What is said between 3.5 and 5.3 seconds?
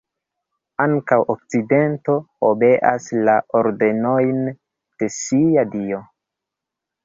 ordonojn de